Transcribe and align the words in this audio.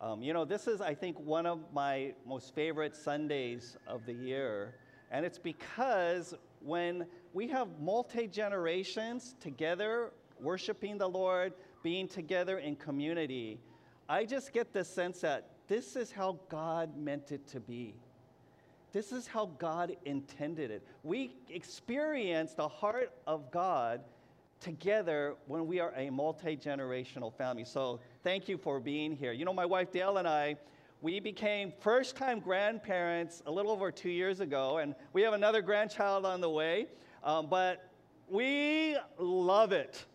Um, 0.00 0.22
you 0.22 0.32
know, 0.32 0.44
this 0.44 0.66
is, 0.66 0.80
I 0.80 0.94
think, 0.94 1.18
one 1.18 1.46
of 1.46 1.60
my 1.72 2.12
most 2.26 2.54
favorite 2.54 2.94
Sundays 2.94 3.76
of 3.86 4.04
the 4.04 4.12
year. 4.12 4.74
And 5.10 5.24
it's 5.24 5.38
because 5.38 6.34
when 6.60 7.06
we 7.32 7.48
have 7.48 7.68
multi 7.80 8.26
generations 8.26 9.34
together 9.40 10.12
worshiping 10.40 10.98
the 10.98 11.08
Lord, 11.08 11.54
being 11.82 12.08
together 12.08 12.58
in 12.58 12.76
community, 12.76 13.58
I 14.08 14.24
just 14.24 14.52
get 14.52 14.72
the 14.72 14.84
sense 14.84 15.20
that 15.20 15.50
this 15.66 15.96
is 15.96 16.12
how 16.12 16.38
God 16.48 16.96
meant 16.96 17.32
it 17.32 17.46
to 17.48 17.60
be. 17.60 17.94
This 18.92 19.12
is 19.12 19.26
how 19.26 19.46
God 19.58 19.96
intended 20.04 20.70
it. 20.70 20.86
We 21.02 21.36
experience 21.48 22.54
the 22.54 22.68
heart 22.68 23.12
of 23.26 23.50
God 23.50 24.00
together 24.60 25.34
when 25.46 25.66
we 25.66 25.80
are 25.80 25.92
a 25.96 26.10
multi 26.10 26.56
generational 26.56 27.32
family. 27.32 27.64
So, 27.64 28.00
thank 28.26 28.48
you 28.48 28.58
for 28.58 28.80
being 28.80 29.14
here. 29.14 29.30
You 29.30 29.44
know, 29.44 29.52
my 29.52 29.64
wife 29.64 29.92
Dale 29.92 30.16
and 30.16 30.26
I, 30.26 30.56
we 31.00 31.20
became 31.20 31.72
first 31.78 32.16
time 32.16 32.40
grandparents 32.40 33.40
a 33.46 33.52
little 33.52 33.70
over 33.70 33.92
two 33.92 34.10
years 34.10 34.40
ago, 34.40 34.78
and 34.78 34.96
we 35.12 35.22
have 35.22 35.32
another 35.32 35.62
grandchild 35.62 36.26
on 36.26 36.40
the 36.40 36.50
way. 36.50 36.88
Um, 37.22 37.46
but 37.48 37.88
we 38.28 38.96
love 39.16 39.70
it. 39.70 40.06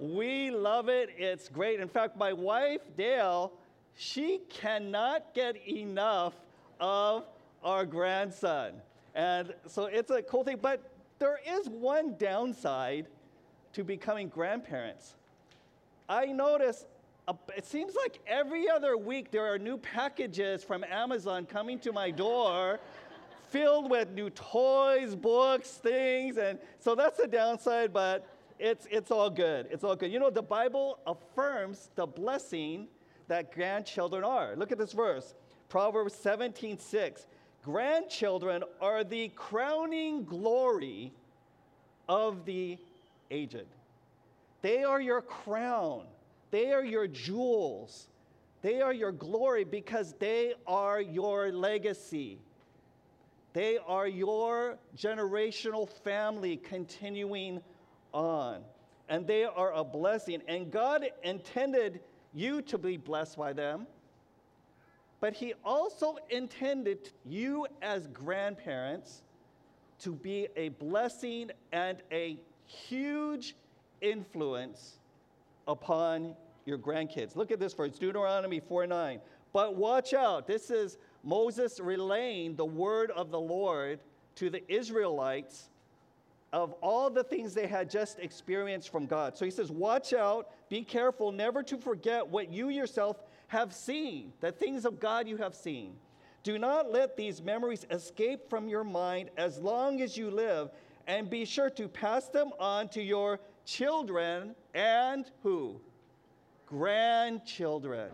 We 0.00 0.50
love 0.50 0.88
it. 0.88 1.10
It's 1.16 1.48
great. 1.48 1.78
In 1.78 1.86
fact, 1.86 2.16
my 2.16 2.32
wife 2.32 2.80
Dale, 2.96 3.52
she 3.94 4.40
cannot 4.48 5.32
get 5.32 5.54
enough 5.68 6.34
of 6.80 7.26
our 7.62 7.86
grandson. 7.86 8.72
And 9.14 9.54
so 9.68 9.84
it's 9.84 10.10
a 10.10 10.20
cool 10.22 10.42
thing. 10.42 10.58
But 10.60 10.80
there 11.20 11.38
is 11.48 11.68
one 11.68 12.16
downside 12.18 13.06
to 13.74 13.84
becoming 13.84 14.30
grandparents. 14.30 15.14
I 16.08 16.26
notice 16.26 16.86
it 17.56 17.66
seems 17.66 17.94
like 17.94 18.20
every 18.26 18.68
other 18.68 18.96
week 18.96 19.30
there 19.30 19.52
are 19.52 19.58
new 19.58 19.76
packages 19.76 20.64
from 20.64 20.84
Amazon 20.84 21.46
coming 21.46 21.78
to 21.80 21.92
my 21.92 22.10
door 22.10 22.80
filled 23.50 23.90
with 23.90 24.10
new 24.12 24.30
toys, 24.30 25.14
books, 25.14 25.70
things. 25.70 26.38
And 26.38 26.58
so 26.78 26.94
that's 26.94 27.18
the 27.18 27.26
downside, 27.26 27.92
but 27.92 28.26
it's, 28.58 28.86
it's 28.90 29.10
all 29.10 29.30
good. 29.30 29.66
It's 29.70 29.84
all 29.84 29.96
good. 29.96 30.12
You 30.12 30.20
know, 30.20 30.30
the 30.30 30.42
Bible 30.42 30.98
affirms 31.06 31.90
the 31.96 32.06
blessing 32.06 32.86
that 33.28 33.52
grandchildren 33.52 34.24
are. 34.24 34.54
Look 34.56 34.72
at 34.72 34.78
this 34.78 34.92
verse 34.92 35.34
Proverbs 35.68 36.14
17 36.14 36.78
6. 36.78 37.26
Grandchildren 37.62 38.64
are 38.80 39.04
the 39.04 39.28
crowning 39.28 40.24
glory 40.24 41.12
of 42.08 42.44
the 42.44 42.78
aged. 43.30 43.66
They 44.62 44.82
are 44.82 45.00
your 45.00 45.22
crown, 45.22 46.04
they 46.50 46.72
are 46.72 46.84
your 46.84 47.06
jewels, 47.06 48.08
they 48.62 48.80
are 48.80 48.92
your 48.92 49.12
glory 49.12 49.64
because 49.64 50.14
they 50.18 50.54
are 50.66 51.00
your 51.00 51.52
legacy. 51.52 52.38
They 53.52 53.78
are 53.78 54.06
your 54.06 54.78
generational 54.96 55.88
family 55.88 56.56
continuing 56.56 57.60
on. 58.12 58.62
And 59.08 59.26
they 59.26 59.44
are 59.44 59.72
a 59.72 59.82
blessing. 59.82 60.42
And 60.46 60.70
God 60.70 61.04
intended 61.24 62.00
you 62.32 62.62
to 62.62 62.78
be 62.78 62.96
blessed 62.96 63.36
by 63.36 63.52
them. 63.52 63.86
But 65.20 65.34
He 65.34 65.54
also 65.64 66.18
intended 66.28 67.10
you 67.24 67.66
as 67.82 68.06
grandparents 68.08 69.22
to 70.00 70.12
be 70.12 70.48
a 70.56 70.68
blessing 70.68 71.50
and 71.72 71.98
a 72.12 72.38
huge 72.66 73.56
influence 74.00 74.99
upon 75.66 76.34
your 76.64 76.78
grandkids. 76.78 77.36
Look 77.36 77.50
at 77.50 77.60
this 77.60 77.74
verse, 77.74 77.98
Deuteronomy 77.98 78.60
4 78.60 78.86
9. 78.86 79.20
But 79.52 79.74
watch 79.76 80.14
out. 80.14 80.46
This 80.46 80.70
is 80.70 80.98
Moses 81.24 81.80
relaying 81.80 82.56
the 82.56 82.64
word 82.64 83.10
of 83.10 83.30
the 83.30 83.40
Lord 83.40 84.00
to 84.36 84.48
the 84.48 84.62
Israelites 84.72 85.70
of 86.52 86.72
all 86.80 87.10
the 87.10 87.22
things 87.22 87.54
they 87.54 87.66
had 87.66 87.90
just 87.90 88.18
experienced 88.18 88.90
from 88.90 89.06
God. 89.06 89.36
So 89.36 89.44
he 89.44 89.50
says, 89.50 89.70
Watch 89.70 90.12
out, 90.12 90.50
be 90.68 90.82
careful 90.82 91.32
never 91.32 91.62
to 91.64 91.76
forget 91.76 92.26
what 92.26 92.50
you 92.50 92.68
yourself 92.68 93.22
have 93.48 93.72
seen, 93.72 94.32
the 94.40 94.52
things 94.52 94.84
of 94.84 95.00
God 95.00 95.26
you 95.26 95.36
have 95.36 95.54
seen. 95.54 95.94
Do 96.42 96.58
not 96.58 96.90
let 96.90 97.16
these 97.16 97.42
memories 97.42 97.86
escape 97.90 98.48
from 98.48 98.68
your 98.68 98.84
mind 98.84 99.30
as 99.36 99.58
long 99.58 100.00
as 100.00 100.16
you 100.16 100.30
live, 100.30 100.70
and 101.06 101.28
be 101.28 101.44
sure 101.44 101.70
to 101.70 101.88
pass 101.88 102.28
them 102.28 102.50
on 102.58 102.88
to 102.90 103.02
your 103.02 103.40
children 103.66 104.54
and 104.74 105.30
who? 105.42 105.80
Grandchildren. 106.66 108.10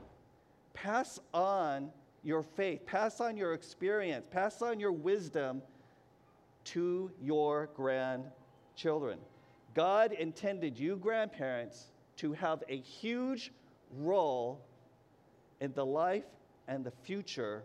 Pass 0.74 1.18
on 1.32 1.90
your 2.22 2.42
faith, 2.42 2.84
pass 2.86 3.20
on 3.20 3.36
your 3.36 3.54
experience, 3.54 4.26
pass 4.30 4.60
on 4.62 4.80
your 4.80 4.92
wisdom 4.92 5.62
to 6.64 7.10
your 7.22 7.70
grandchildren. 7.74 9.18
God 9.74 10.12
intended 10.12 10.78
you, 10.78 10.96
grandparents, 10.96 11.92
to 12.16 12.32
have 12.32 12.64
a 12.68 12.78
huge 12.78 13.52
role 13.98 14.60
in 15.60 15.72
the 15.74 15.86
life 15.86 16.24
and 16.66 16.84
the 16.84 16.90
future 16.90 17.62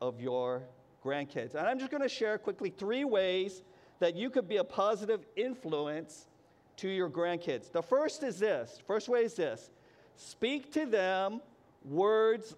of 0.00 0.20
your 0.20 0.62
grandkids. 1.04 1.54
And 1.54 1.66
I'm 1.66 1.78
just 1.78 1.90
going 1.90 2.02
to 2.02 2.08
share 2.08 2.38
quickly 2.38 2.70
three 2.70 3.04
ways 3.04 3.62
that 4.00 4.16
you 4.16 4.30
could 4.30 4.48
be 4.48 4.56
a 4.56 4.64
positive 4.64 5.26
influence 5.36 6.26
to 6.80 6.88
your 6.88 7.10
grandkids. 7.10 7.70
The 7.70 7.82
first 7.82 8.22
is 8.22 8.38
this 8.38 8.80
first 8.86 9.08
way 9.08 9.24
is 9.24 9.34
this 9.34 9.70
speak 10.16 10.72
to 10.72 10.86
them 10.86 11.40
words 11.84 12.56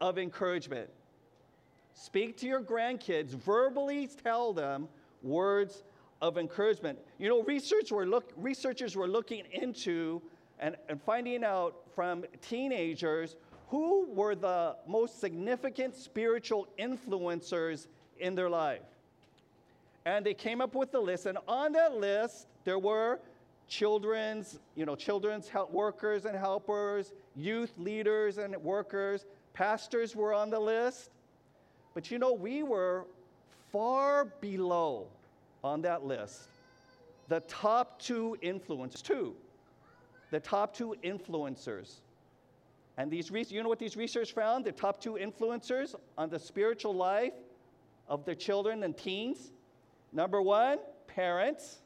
of 0.00 0.18
encouragement. 0.18 0.88
Speak 1.94 2.36
to 2.38 2.46
your 2.46 2.60
grandkids, 2.60 3.30
verbally 3.30 4.08
tell 4.24 4.52
them 4.52 4.88
words 5.22 5.84
of 6.20 6.38
encouragement. 6.38 6.98
You 7.18 7.28
know, 7.28 7.42
research 7.42 7.92
were 7.92 8.06
look, 8.06 8.32
researchers 8.36 8.96
were 8.96 9.08
looking 9.08 9.44
into 9.52 10.20
and, 10.58 10.76
and 10.88 11.00
finding 11.02 11.44
out 11.44 11.76
from 11.94 12.24
teenagers 12.40 13.36
who 13.68 14.06
were 14.08 14.34
the 14.34 14.76
most 14.86 15.20
significant 15.20 15.94
spiritual 15.94 16.66
influencers 16.78 17.86
in 18.18 18.34
their 18.34 18.50
life. 18.50 18.82
And 20.04 20.26
they 20.26 20.34
came 20.34 20.60
up 20.60 20.74
with 20.74 20.90
the 20.90 21.00
list, 21.00 21.26
and 21.26 21.38
on 21.46 21.72
that 21.72 21.94
list, 21.94 22.48
there 22.64 22.78
were 22.78 23.20
children's, 23.72 24.58
you 24.74 24.84
know, 24.84 24.94
children's 24.94 25.50
workers 25.70 26.26
and 26.26 26.36
helpers, 26.36 27.14
youth 27.34 27.72
leaders 27.78 28.36
and 28.36 28.54
workers, 28.58 29.24
pastors 29.54 30.14
were 30.14 30.34
on 30.34 30.50
the 30.50 30.60
list. 30.60 31.10
But 31.94 32.10
you 32.10 32.18
know, 32.18 32.34
we 32.34 32.62
were 32.62 33.06
far 33.72 34.26
below 34.26 35.06
on 35.64 35.80
that 35.82 36.04
list 36.04 36.48
the 37.28 37.40
top 37.40 37.98
two 37.98 38.36
influencers, 38.42 39.02
two, 39.02 39.34
the 40.30 40.40
top 40.40 40.76
two 40.76 40.94
influencers. 41.02 42.00
And 42.98 43.10
these, 43.10 43.30
you 43.50 43.62
know 43.62 43.70
what 43.70 43.78
these 43.78 43.96
research 43.96 44.34
found? 44.34 44.66
The 44.66 44.72
top 44.72 45.00
two 45.00 45.14
influencers 45.14 45.94
on 46.18 46.28
the 46.28 46.38
spiritual 46.38 46.94
life 46.94 47.32
of 48.06 48.26
their 48.26 48.34
children 48.34 48.82
and 48.82 48.94
teens. 48.94 49.50
Number 50.12 50.42
one, 50.42 50.78
parents. 51.06 51.81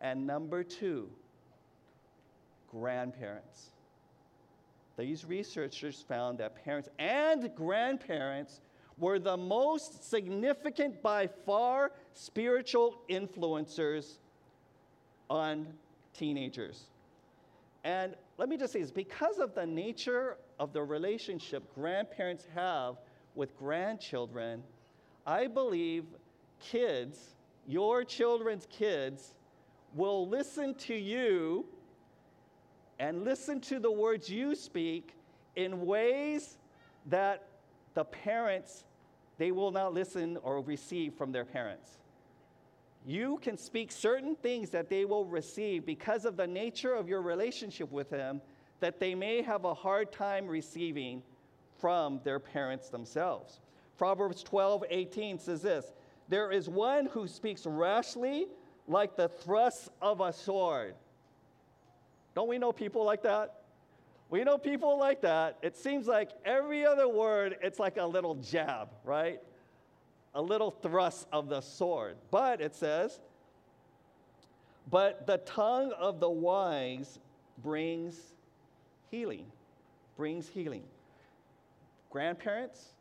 And 0.00 0.26
number 0.26 0.62
two, 0.62 1.08
grandparents. 2.70 3.70
These 4.98 5.24
researchers 5.24 6.04
found 6.08 6.38
that 6.38 6.64
parents 6.64 6.88
and 6.98 7.54
grandparents 7.54 8.60
were 8.98 9.18
the 9.18 9.36
most 9.36 10.08
significant 10.08 11.02
by 11.02 11.26
far 11.26 11.92
spiritual 12.14 13.02
influencers 13.10 14.14
on 15.28 15.66
teenagers. 16.14 16.86
And 17.84 18.14
let 18.38 18.48
me 18.48 18.56
just 18.56 18.72
say 18.72 18.80
this 18.80 18.90
because 18.90 19.38
of 19.38 19.54
the 19.54 19.66
nature 19.66 20.38
of 20.58 20.72
the 20.72 20.82
relationship 20.82 21.62
grandparents 21.74 22.46
have 22.54 22.96
with 23.34 23.56
grandchildren, 23.58 24.62
I 25.26 25.46
believe 25.46 26.04
kids, 26.60 27.36
your 27.66 28.02
children's 28.02 28.66
kids, 28.70 29.34
will 29.96 30.28
listen 30.28 30.74
to 30.74 30.94
you 30.94 31.64
and 32.98 33.24
listen 33.24 33.60
to 33.60 33.78
the 33.78 33.90
words 33.90 34.28
you 34.28 34.54
speak 34.54 35.14
in 35.56 35.86
ways 35.86 36.58
that 37.06 37.48
the 37.94 38.04
parents 38.04 38.84
they 39.38 39.52
will 39.52 39.70
not 39.70 39.92
listen 39.92 40.38
or 40.42 40.60
receive 40.60 41.14
from 41.14 41.32
their 41.32 41.44
parents. 41.44 41.98
You 43.06 43.38
can 43.42 43.56
speak 43.56 43.92
certain 43.92 44.34
things 44.34 44.70
that 44.70 44.88
they 44.88 45.04
will 45.04 45.24
receive 45.24 45.84
because 45.84 46.24
of 46.24 46.36
the 46.36 46.46
nature 46.46 46.94
of 46.94 47.08
your 47.08 47.22
relationship 47.22 47.92
with 47.92 48.10
them 48.10 48.40
that 48.80 48.98
they 48.98 49.14
may 49.14 49.42
have 49.42 49.64
a 49.64 49.74
hard 49.74 50.10
time 50.10 50.46
receiving 50.46 51.22
from 51.78 52.20
their 52.24 52.38
parents 52.38 52.88
themselves. 52.88 53.60
Proverbs 53.96 54.42
12, 54.42 54.84
18 54.90 55.38
says 55.38 55.62
this 55.62 55.92
There 56.28 56.50
is 56.50 56.68
one 56.68 57.06
who 57.06 57.28
speaks 57.28 57.64
rashly 57.66 58.46
like 58.88 59.16
the 59.16 59.28
thrust 59.28 59.88
of 60.00 60.20
a 60.20 60.32
sword. 60.32 60.94
Don't 62.34 62.48
we 62.48 62.58
know 62.58 62.72
people 62.72 63.04
like 63.04 63.22
that? 63.22 63.62
We 64.28 64.42
know 64.44 64.58
people 64.58 64.98
like 64.98 65.22
that. 65.22 65.58
It 65.62 65.76
seems 65.76 66.06
like 66.06 66.30
every 66.44 66.84
other 66.84 67.08
word, 67.08 67.56
it's 67.62 67.78
like 67.78 67.96
a 67.96 68.06
little 68.06 68.34
jab, 68.36 68.88
right? 69.04 69.40
A 70.34 70.42
little 70.42 70.70
thrust 70.70 71.26
of 71.32 71.48
the 71.48 71.60
sword. 71.60 72.16
But 72.30 72.60
it 72.60 72.74
says, 72.74 73.20
but 74.90 75.26
the 75.26 75.38
tongue 75.38 75.92
of 75.98 76.20
the 76.20 76.30
wise 76.30 77.18
brings 77.62 78.20
healing, 79.10 79.46
brings 80.16 80.48
healing. 80.48 80.84
Grandparents, 82.10 82.92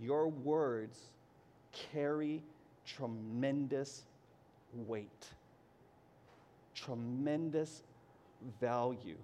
your 0.00 0.28
words 0.28 0.98
carry 1.92 2.42
tremendous 2.86 4.02
weight, 4.72 5.26
tremendous 6.74 7.82
value. 8.60 9.16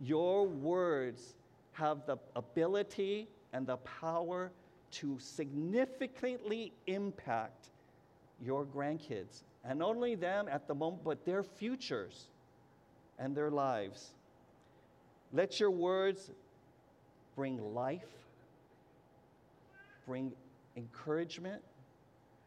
Your 0.00 0.46
words 0.46 1.34
have 1.72 2.06
the 2.06 2.18
ability 2.36 3.28
and 3.52 3.66
the 3.66 3.76
power 3.78 4.50
to 4.90 5.18
significantly 5.18 6.72
impact 6.86 7.70
your 8.44 8.64
grandkids. 8.64 9.42
And 9.64 9.82
only 9.82 10.14
them 10.14 10.48
at 10.48 10.66
the 10.66 10.74
moment, 10.74 11.04
but 11.04 11.24
their 11.24 11.42
futures 11.42 12.28
and 13.18 13.36
their 13.36 13.50
lives. 13.50 14.14
Let 15.32 15.60
your 15.60 15.70
words 15.70 16.30
bring 17.36 17.74
life, 17.74 18.08
bring 20.06 20.32
encouragement, 20.76 21.62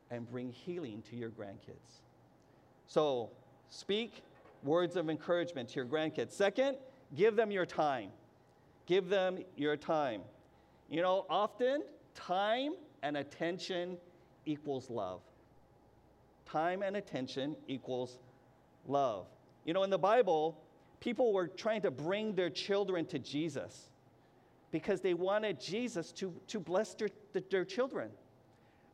and 0.09 0.29
bring 0.29 0.51
healing 0.51 1.03
to 1.09 1.15
your 1.15 1.29
grandkids. 1.29 2.01
So, 2.91 3.29
speak 3.69 4.21
words 4.63 4.97
of 4.97 5.09
encouragement 5.09 5.69
to 5.69 5.75
your 5.75 5.85
grandkids. 5.85 6.33
Second, 6.33 6.75
give 7.15 7.37
them 7.37 7.49
your 7.49 7.65
time. 7.65 8.09
Give 8.85 9.07
them 9.07 9.37
your 9.55 9.77
time. 9.77 10.23
You 10.89 11.01
know, 11.01 11.25
often 11.29 11.83
time 12.15 12.73
and 13.01 13.15
attention 13.15 13.95
equals 14.45 14.89
love. 14.89 15.21
Time 16.45 16.81
and 16.81 16.97
attention 16.97 17.55
equals 17.69 18.19
love. 18.85 19.25
You 19.63 19.73
know, 19.73 19.83
in 19.83 19.89
the 19.89 19.97
Bible, 19.97 20.57
people 20.99 21.31
were 21.31 21.47
trying 21.47 21.83
to 21.83 21.91
bring 21.91 22.35
their 22.35 22.49
children 22.49 23.05
to 23.05 23.19
Jesus 23.19 23.89
because 24.69 24.99
they 24.99 25.13
wanted 25.13 25.61
Jesus 25.61 26.11
to, 26.11 26.33
to 26.47 26.59
bless 26.59 26.93
their, 26.95 27.07
their 27.49 27.63
children. 27.63 28.09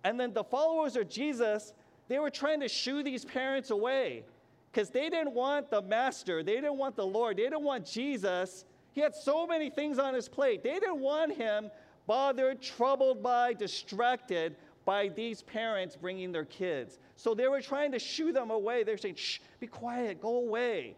And 0.04 0.20
then 0.20 0.34
the 0.34 0.44
followers 0.44 0.96
of 0.96 1.10
Jesus, 1.10 1.74
they 2.08 2.20
were 2.20 2.30
trying 2.30 2.60
to 2.62 2.68
shoo 2.68 3.04
these 3.04 3.26
parents 3.26 3.70
away 3.70 4.24
because 4.72 4.90
they 4.90 5.10
didn't 5.10 5.34
want 5.34 5.70
the 5.70 5.82
master, 5.82 6.44
they 6.44 6.56
didn't 6.56 6.78
want 6.78 6.96
the 6.96 7.06
Lord, 7.06 7.38
they 7.38 7.44
didn't 7.44 7.64
want 7.64 7.86
Jesus. 7.86 8.66
He 8.92 9.02
had 9.02 9.16
so 9.16 9.46
many 9.46 9.70
things 9.70 10.00
on 10.00 10.14
his 10.14 10.28
plate. 10.28 10.64
They 10.64 10.74
didn't 10.74 11.00
want 11.00 11.36
him 11.36 11.70
bothered, 12.08 12.62
troubled 12.62 13.22
by, 13.22 13.54
distracted 13.54 14.56
by 14.86 15.10
these 15.10 15.42
parents 15.42 15.96
bringing 15.96 16.32
their 16.32 16.46
kids. 16.46 16.98
So 17.16 17.36
they 17.36 17.48
were 17.48 17.62
trying 17.62 17.92
to 17.92 18.00
shoo 18.00 18.32
them 18.32 18.50
away. 18.50 18.84
They're 18.84 18.98
saying, 18.98 19.16
shh, 19.16 19.40
be 19.60 19.68
quiet, 19.68 20.22
go 20.22 20.38
away. 20.38 20.96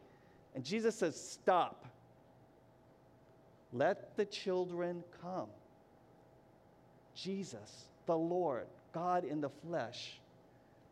And 0.56 0.64
Jesus 0.64 0.96
says, 0.96 1.20
stop. 1.20 1.88
Let 3.74 4.16
the 4.16 4.26
children 4.26 5.04
come. 5.22 5.50
Jesus, 7.16 7.86
the 8.06 8.18
Lord, 8.18 8.68
God 8.94 9.26
in 9.26 9.42
the 9.42 9.50
flesh, 9.50 10.19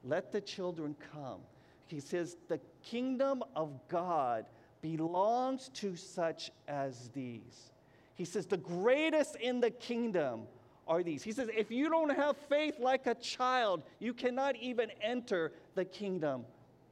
let 0.07 0.31
the 0.31 0.42
children 0.42 0.95
come. 1.13 1.39
He 1.88 2.00
says, 2.00 2.38
the 2.48 2.59
kingdom 2.83 3.44
of 3.56 3.71
God 3.88 4.45
belongs 4.81 5.69
to 5.75 5.95
such 5.95 6.51
as 6.68 7.09
these. 7.13 7.71
He 8.15 8.25
says, 8.25 8.45
the 8.45 8.57
greatest 8.57 9.36
in 9.36 9.59
the 9.59 9.71
kingdom 9.71 10.42
are 10.88 11.04
these. 11.04 11.24
He 11.24 11.31
says, 11.31 11.50
if 11.56 11.71
you 11.71 11.89
don't 11.89 12.15
have 12.15 12.36
faith 12.50 12.75
like 12.80 13.07
a 13.07 13.15
child, 13.15 13.83
you 14.00 14.13
cannot 14.13 14.56
even 14.56 14.89
enter 15.01 15.51
the 15.75 15.86
kingdom 15.86 16.45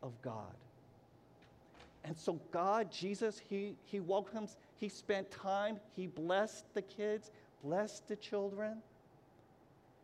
of 0.04 0.14
God. 0.22 0.54
And 2.04 2.16
so, 2.16 2.40
God, 2.52 2.92
Jesus, 2.92 3.42
He, 3.50 3.76
he 3.84 4.00
welcomes, 4.00 4.58
He 4.78 4.90
spent 4.90 5.32
time, 5.32 5.80
He 5.96 6.06
blessed 6.06 6.66
the 6.76 6.84
kids, 6.84 7.32
blessed 7.64 8.08
the 8.08 8.16
children. 8.16 8.78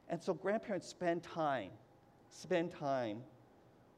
And 0.10 0.22
so, 0.22 0.34
grandparents, 0.34 0.88
spend 0.88 1.22
time, 1.22 1.70
spend 2.32 2.72
time 2.72 3.22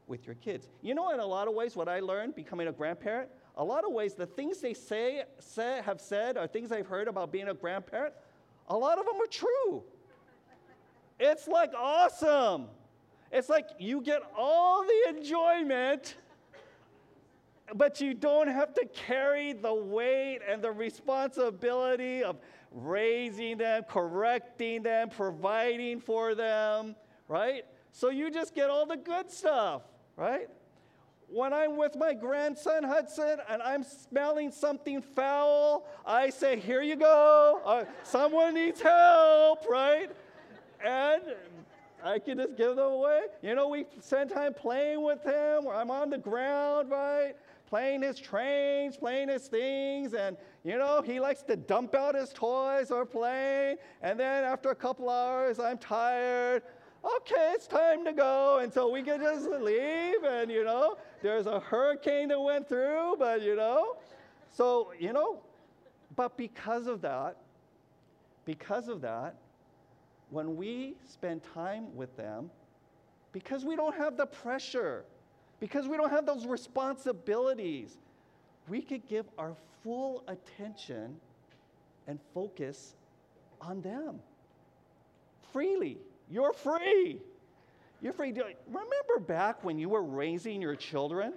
with 0.08 0.26
your 0.26 0.36
kids. 0.36 0.68
You 0.82 0.96
know, 0.96 1.12
in 1.12 1.20
a 1.20 1.26
lot 1.26 1.48
of 1.48 1.54
ways, 1.54 1.76
what 1.76 1.88
I 1.88 2.02
learned 2.02 2.36
becoming 2.36 2.68
a 2.68 2.72
grandparent, 2.72 3.30
a 3.56 3.64
lot 3.64 3.86
of 3.86 3.94
ways, 3.94 4.16
the 4.16 4.26
things 4.26 4.60
they 4.60 4.74
say, 4.74 5.24
say 5.40 5.82
have 5.86 6.02
said, 6.02 6.38
or 6.38 6.48
things 6.48 6.72
I've 6.72 6.88
heard 6.88 7.08
about 7.08 7.32
being 7.32 7.48
a 7.48 7.54
grandparent, 7.54 8.14
a 8.68 8.78
lot 8.78 8.98
of 8.98 9.06
them 9.06 9.16
are 9.16 9.28
true. 9.28 9.84
It's 11.20 11.48
like 11.48 11.72
awesome. 11.78 12.66
It's 13.32 13.50
like 13.50 13.68
you 13.80 14.02
get 14.02 14.22
all 14.36 14.84
the 14.84 15.18
enjoyment 15.18 16.16
but 17.76 18.02
you 18.02 18.14
don't 18.14 18.48
have 18.48 18.74
to 18.76 18.86
carry 18.86 19.54
the 19.54 19.74
weight 19.74 20.40
and 20.48 20.62
the 20.62 20.72
responsibility 20.72 22.24
of 22.24 22.38
raising 22.72 23.58
them, 23.58 23.84
correcting 23.88 24.84
them, 24.84 25.10
providing 25.10 26.00
for 26.00 26.36
them, 26.36 26.96
right? 27.28 27.66
So 27.94 28.10
you 28.10 28.32
just 28.32 28.56
get 28.56 28.72
all 28.72 28.88
the 28.88 28.98
good 28.98 29.32
stuff, 29.32 29.84
right? 30.18 30.50
When 31.30 31.54
I'm 31.54 31.78
with 31.78 31.96
my 31.96 32.14
grandson 32.14 32.84
Hudson 32.84 33.38
and 33.48 33.62
I'm 33.62 33.84
smelling 33.84 34.52
something 34.52 35.02
foul, 35.02 35.88
I 36.06 36.32
say, 36.32 36.60
Here 36.60 36.82
you 36.82 36.96
go. 36.96 37.62
Uh, 37.64 37.86
someone 38.04 38.56
needs 38.56 38.82
help, 38.82 39.70
right? 39.70 40.10
And 40.84 41.22
I 42.04 42.18
can 42.18 42.40
just 42.40 42.58
give 42.58 42.76
them 42.76 42.92
away. 42.92 43.22
You 43.44 43.54
know, 43.54 43.70
we 43.70 43.86
spend 44.02 44.32
time 44.32 44.56
playing 44.56 45.04
with 45.04 45.24
him, 45.24 45.68
I'm 45.72 45.92
on 45.92 46.10
the 46.10 46.18
ground, 46.18 46.90
right? 46.90 47.36
playing 47.74 48.04
his 48.04 48.20
trains, 48.20 48.96
playing 48.96 49.28
his 49.28 49.48
things, 49.48 50.14
and 50.14 50.38
you 50.64 50.78
know, 50.78 51.02
he 51.02 51.20
likes 51.20 51.42
to 51.42 51.56
dump 51.56 51.96
out 51.96 52.14
his 52.14 52.30
toys 52.32 52.92
or 52.92 53.04
play. 53.04 53.78
And 54.04 54.20
then 54.20 54.44
after 54.44 54.70
a 54.70 54.76
couple 54.76 55.10
hours, 55.10 55.58
I'm 55.60 55.80
tired. 55.80 56.62
Okay, 57.04 57.52
it's 57.54 57.68
time 57.68 58.06
to 58.06 58.14
go. 58.14 58.60
And 58.60 58.72
so 58.72 58.90
we 58.90 59.04
can 59.04 59.20
just 59.20 59.50
leave, 59.50 60.24
and 60.24 60.50
you 60.52 60.64
know, 60.64 60.98
there's 61.22 61.48
a 61.48 61.60
hurricane 61.60 62.30
that 62.30 62.40
went 62.40 62.68
through, 62.70 63.16
but 63.20 63.42
you 63.42 63.56
know, 63.56 63.98
so 64.52 64.94
you 65.00 65.12
know, 65.12 65.42
but 66.16 66.38
because 66.38 66.88
of 66.88 67.02
that, 67.02 67.38
because 68.46 68.88
of 68.88 69.02
that, 69.02 69.36
when 70.30 70.56
we 70.56 70.96
spend 71.06 71.42
time 71.54 71.96
with 71.96 72.16
them, 72.16 72.50
because 73.34 73.66
we 73.66 73.76
don't 73.76 73.96
have 73.96 74.16
the 74.16 74.26
pressure 74.26 75.04
because 75.64 75.88
we 75.88 75.96
don't 75.96 76.10
have 76.10 76.26
those 76.26 76.46
responsibilities. 76.46 77.98
We 78.68 78.82
could 78.82 79.08
give 79.08 79.26
our 79.38 79.56
full 79.82 80.26
attention 80.28 81.16
and 82.06 82.20
focus 82.34 82.96
on 83.62 83.82
them 83.82 84.20
freely. 85.54 86.00
You're 86.30 86.54
free. 86.54 87.20
You're 88.02 88.14
free. 88.14 88.32
Remember 88.68 89.20
back 89.26 89.64
when 89.64 89.78
you 89.78 89.90
were 89.90 90.04
raising 90.04 90.62
your 90.62 90.76
children? 90.76 91.34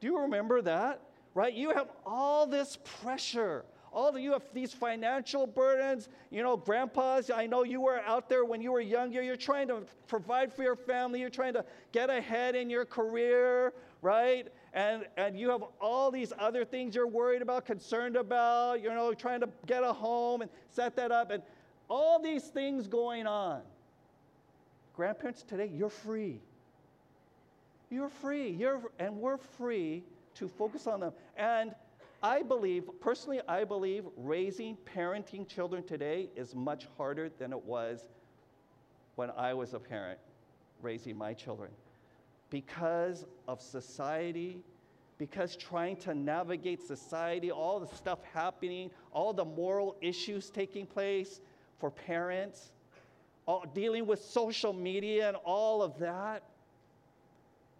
Do 0.00 0.06
you 0.06 0.20
remember 0.20 0.62
that? 0.62 1.00
Right? 1.34 1.52
You 1.52 1.70
have 1.70 1.88
all 2.06 2.46
this 2.46 2.78
pressure 3.02 3.64
all 3.96 4.08
of 4.08 4.18
you 4.20 4.32
have 4.32 4.42
these 4.52 4.74
financial 4.74 5.46
burdens. 5.46 6.10
You 6.30 6.42
know, 6.42 6.54
grandpas, 6.54 7.30
I 7.30 7.46
know 7.46 7.62
you 7.62 7.80
were 7.80 8.00
out 8.00 8.28
there 8.28 8.44
when 8.44 8.60
you 8.60 8.70
were 8.70 8.82
younger. 8.82 9.22
You're 9.22 9.36
trying 9.36 9.68
to 9.68 9.84
provide 10.06 10.52
for 10.52 10.62
your 10.62 10.76
family, 10.76 11.20
you're 11.20 11.30
trying 11.30 11.54
to 11.54 11.64
get 11.92 12.10
ahead 12.10 12.54
in 12.54 12.68
your 12.68 12.84
career, 12.84 13.72
right? 14.02 14.48
And, 14.74 15.06
and 15.16 15.40
you 15.40 15.48
have 15.48 15.64
all 15.80 16.10
these 16.10 16.34
other 16.38 16.62
things 16.62 16.94
you're 16.94 17.06
worried 17.06 17.40
about, 17.40 17.64
concerned 17.64 18.16
about, 18.16 18.82
you 18.82 18.90
know, 18.90 19.14
trying 19.14 19.40
to 19.40 19.48
get 19.64 19.82
a 19.82 19.94
home 19.94 20.42
and 20.42 20.50
set 20.68 20.94
that 20.96 21.10
up, 21.10 21.30
and 21.30 21.42
all 21.88 22.20
these 22.20 22.44
things 22.44 22.86
going 22.86 23.26
on. 23.26 23.62
Grandparents, 24.96 25.42
today, 25.42 25.70
you're 25.72 25.90
free. 25.90 26.40
You're 27.90 28.08
free. 28.08 28.50
You're, 28.50 28.80
and 28.98 29.16
we're 29.16 29.36
free 29.36 30.02
to 30.36 30.48
focus 30.48 30.86
on 30.86 31.00
them. 31.00 31.12
And 31.36 31.74
I 32.22 32.42
believe, 32.42 32.88
personally, 33.00 33.40
I 33.46 33.64
believe 33.64 34.04
raising, 34.16 34.76
parenting 34.96 35.46
children 35.46 35.84
today 35.84 36.30
is 36.34 36.54
much 36.54 36.88
harder 36.96 37.30
than 37.38 37.52
it 37.52 37.62
was 37.62 38.08
when 39.16 39.30
I 39.36 39.52
was 39.52 39.74
a 39.74 39.78
parent 39.78 40.18
raising 40.80 41.16
my 41.16 41.34
children. 41.34 41.70
Because 42.48 43.26
of 43.46 43.60
society, 43.60 44.62
because 45.18 45.56
trying 45.56 45.96
to 45.96 46.14
navigate 46.14 46.82
society, 46.82 47.50
all 47.50 47.80
the 47.80 47.94
stuff 47.94 48.20
happening, 48.32 48.90
all 49.12 49.34
the 49.34 49.44
moral 49.44 49.96
issues 50.00 50.48
taking 50.48 50.86
place 50.86 51.40
for 51.78 51.90
parents, 51.90 52.70
all, 53.46 53.64
dealing 53.74 54.06
with 54.06 54.22
social 54.24 54.72
media 54.72 55.28
and 55.28 55.36
all 55.44 55.82
of 55.82 55.98
that, 55.98 56.42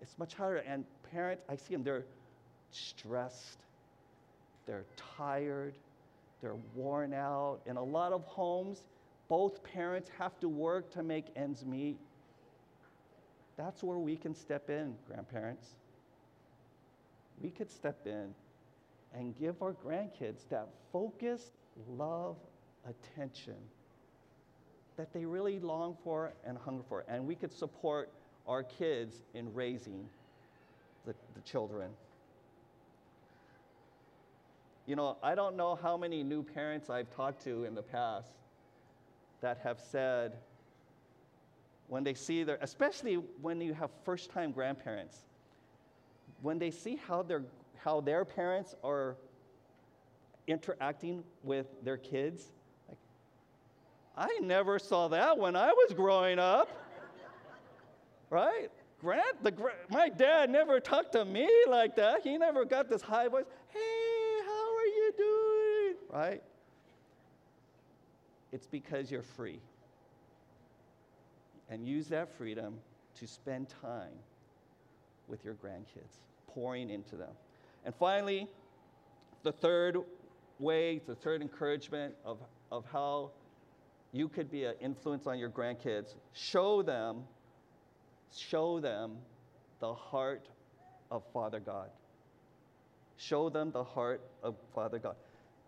it's 0.00 0.18
much 0.18 0.34
harder. 0.34 0.58
And 0.58 0.84
parents, 1.12 1.42
I 1.48 1.56
see 1.56 1.74
them, 1.74 1.82
they're 1.82 2.04
stressed 2.70 3.58
they're 4.66 4.84
tired, 5.16 5.74
they're 6.42 6.56
worn 6.74 7.14
out. 7.14 7.60
In 7.66 7.76
a 7.76 7.82
lot 7.82 8.12
of 8.12 8.24
homes, 8.24 8.82
both 9.28 9.62
parents 9.62 10.10
have 10.18 10.38
to 10.40 10.48
work 10.48 10.90
to 10.92 11.02
make 11.02 11.26
ends 11.36 11.64
meet. 11.64 11.96
That's 13.56 13.82
where 13.82 13.98
we 13.98 14.16
can 14.16 14.34
step 14.34 14.68
in, 14.68 14.94
grandparents. 15.08 15.68
We 17.40 17.50
could 17.50 17.70
step 17.70 17.98
in 18.06 18.34
and 19.14 19.38
give 19.38 19.62
our 19.62 19.72
grandkids 19.72 20.48
that 20.50 20.68
focused 20.92 21.52
love, 21.96 22.36
attention 22.88 23.54
that 24.96 25.12
they 25.12 25.24
really 25.24 25.58
long 25.60 25.96
for 26.02 26.32
and 26.44 26.56
hunger 26.58 26.82
for. 26.88 27.04
And 27.08 27.26
we 27.26 27.34
could 27.34 27.52
support 27.52 28.10
our 28.46 28.62
kids 28.62 29.22
in 29.34 29.52
raising 29.54 30.08
the, 31.04 31.14
the 31.34 31.40
children. 31.42 31.90
You 34.86 34.96
know, 34.96 35.16
I 35.22 35.34
don't 35.34 35.56
know 35.56 35.74
how 35.74 35.96
many 35.96 36.22
new 36.22 36.42
parents 36.42 36.88
I've 36.88 37.10
talked 37.14 37.42
to 37.44 37.64
in 37.64 37.74
the 37.74 37.82
past 37.82 38.30
that 39.40 39.58
have 39.64 39.80
said, 39.80 40.32
when 41.88 42.02
they 42.02 42.14
see 42.14 42.42
their, 42.42 42.58
especially 42.62 43.14
when 43.42 43.60
you 43.60 43.74
have 43.74 43.90
first 44.04 44.30
time 44.30 44.50
grandparents, 44.50 45.18
when 46.42 46.58
they 46.58 46.70
see 46.70 46.96
how 46.96 47.22
their, 47.22 47.42
how 47.78 48.00
their 48.00 48.24
parents 48.24 48.74
are 48.82 49.16
interacting 50.46 51.22
with 51.42 51.66
their 51.84 51.96
kids, 51.96 52.46
I 54.16 54.38
never 54.42 54.78
saw 54.78 55.08
that 55.08 55.36
when 55.36 55.56
I 55.56 55.68
was 55.68 55.92
growing 55.92 56.38
up. 56.38 56.68
right? 58.30 58.70
Grant, 59.00 59.42
the, 59.42 59.52
my 59.90 60.08
dad 60.08 60.48
never 60.48 60.80
talked 60.80 61.12
to 61.12 61.24
me 61.24 61.48
like 61.68 61.96
that. 61.96 62.22
He 62.22 62.38
never 62.38 62.64
got 62.64 62.88
this 62.88 63.02
high 63.02 63.28
voice. 63.28 63.44
Hey, 63.68 64.44
how 64.46 64.76
are 64.76 64.86
you 64.86 65.12
doing? 65.18 65.94
Right? 66.10 66.42
It's 68.52 68.66
because 68.66 69.10
you're 69.10 69.22
free. 69.22 69.60
And 71.68 71.86
use 71.86 72.06
that 72.08 72.32
freedom 72.38 72.78
to 73.16 73.26
spend 73.26 73.68
time 73.82 74.14
with 75.28 75.44
your 75.44 75.54
grandkids, 75.54 76.20
pouring 76.46 76.88
into 76.88 77.16
them. 77.16 77.32
And 77.84 77.94
finally, 77.94 78.46
the 79.42 79.52
third 79.52 79.98
way, 80.58 81.00
the 81.06 81.14
third 81.14 81.42
encouragement 81.42 82.14
of, 82.24 82.38
of 82.72 82.84
how 82.92 83.32
you 84.12 84.28
could 84.28 84.50
be 84.50 84.64
an 84.64 84.74
influence 84.80 85.26
on 85.26 85.38
your 85.38 85.50
grandkids, 85.50 86.14
show 86.32 86.82
them, 86.82 87.24
show 88.34 88.80
them 88.80 89.16
the 89.80 89.92
heart 89.92 90.48
of 91.10 91.22
Father 91.32 91.60
God. 91.60 91.90
Show 93.16 93.48
them 93.48 93.70
the 93.70 93.84
heart 93.84 94.22
of 94.42 94.56
Father 94.74 94.98
God. 94.98 95.16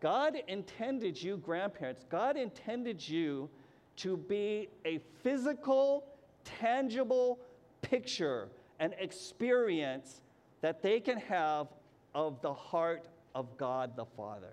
God 0.01 0.39
intended 0.47 1.21
you, 1.21 1.39
grandparents, 1.39 2.05
God 2.09 2.37
intended 2.37 3.07
you 3.07 3.49
to 3.97 4.17
be 4.17 4.69
a 4.85 5.01
physical, 5.23 6.05
tangible 6.45 7.39
picture, 7.83 8.49
an 8.79 8.95
experience 8.99 10.23
that 10.61 10.83
they 10.83 11.01
can 11.01 11.19
have 11.19 11.69
of 12.15 12.41
the 12.43 12.53
heart 12.53 13.09
of 13.35 13.57
God 13.57 13.97
the 13.97 14.05
Father. 14.17 14.53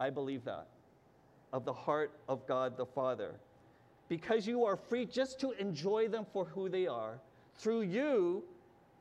I 0.00 0.10
believe 0.10 0.44
that. 0.44 0.66
Of 1.54 1.64
the 1.64 1.72
heart 1.72 2.12
of 2.28 2.46
God 2.46 2.76
the 2.76 2.84
Father. 2.84 3.36
Because 4.10 4.46
you 4.46 4.64
are 4.66 4.76
free 4.76 5.06
just 5.06 5.40
to 5.40 5.52
enjoy 5.52 6.08
them 6.08 6.26
for 6.30 6.44
who 6.44 6.68
they 6.68 6.86
are, 6.86 7.18
through 7.56 7.82
you, 7.82 8.44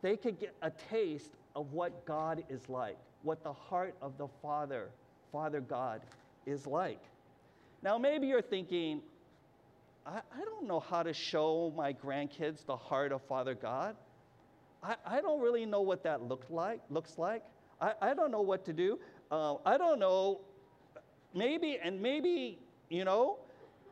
they 0.01 0.15
could 0.15 0.39
get 0.39 0.55
a 0.61 0.71
taste 0.89 1.31
of 1.55 1.73
what 1.73 2.05
God 2.05 2.43
is 2.49 2.69
like, 2.69 2.97
what 3.23 3.43
the 3.43 3.51
heart 3.51 3.95
of 4.01 4.17
the 4.17 4.27
Father 4.41 4.89
Father 5.31 5.61
God 5.61 6.01
is 6.45 6.67
like. 6.67 7.01
Now, 7.81 7.97
maybe 7.97 8.27
you're 8.27 8.41
thinking, 8.41 9.01
I, 10.05 10.17
I 10.17 10.45
don't 10.45 10.67
know 10.67 10.79
how 10.79 11.01
to 11.01 11.11
show 11.11 11.73
my 11.75 11.91
grandkids 11.91 12.65
the 12.65 12.77
heart 12.77 13.11
of 13.11 13.23
Father 13.23 13.55
God. 13.55 13.95
I, 14.83 14.95
I 15.05 15.21
don't 15.21 15.41
really 15.41 15.65
know 15.65 15.81
what 15.81 16.03
that 16.03 16.21
look 16.21 16.45
like, 16.51 16.81
looks 16.91 17.17
like. 17.17 17.43
I, 17.81 17.93
I 17.99 18.13
don't 18.13 18.29
know 18.29 18.41
what 18.41 18.63
to 18.65 18.73
do. 18.73 18.99
Uh, 19.31 19.55
I 19.65 19.77
don't 19.77 19.97
know. 19.97 20.41
Maybe, 21.33 21.79
and 21.83 22.01
maybe, 22.01 22.59
you 22.89 23.05
know, 23.05 23.39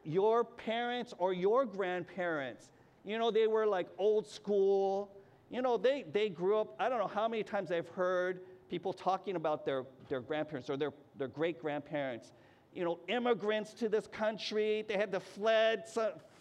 your 0.04 0.44
parents 0.44 1.14
or 1.18 1.34
your 1.34 1.66
grandparents, 1.66 2.70
you 3.04 3.18
know, 3.18 3.32
they 3.32 3.48
were 3.48 3.66
like 3.66 3.88
old 3.98 4.28
school. 4.28 5.12
You 5.50 5.62
know, 5.62 5.78
they, 5.78 6.06
they 6.12 6.30
grew 6.30 6.60
up, 6.60 6.76
I 6.80 6.88
don't 6.88 7.00
know 7.00 7.08
how 7.08 7.28
many 7.28 7.44
times 7.44 7.72
I've 7.72 7.90
heard 7.90 8.42
people 8.70 8.94
talking 8.94 9.36
about 9.36 9.66
their, 9.66 9.84
their 10.08 10.22
grandparents 10.22 10.70
or 10.70 10.78
their, 10.78 10.94
their 11.18 11.28
great 11.28 11.60
grandparents. 11.62 12.32
You 12.74 12.86
know, 12.86 13.00
immigrants 13.10 13.74
to 13.76 13.90
this 13.90 14.08
country, 14.08 14.86
they 14.88 14.96
had 14.96 15.12
to 15.12 15.20
fled, 15.20 15.84